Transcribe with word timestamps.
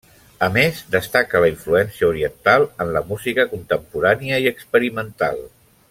A 0.45 0.47
més, 0.53 0.77
destaca 0.95 1.41
la 1.43 1.49
influència 1.51 2.09
oriental 2.13 2.65
en 2.85 2.95
la 2.97 3.05
música 3.13 3.47
contemporània 3.53 4.41
i 4.47 4.49
experimental. 4.55 5.45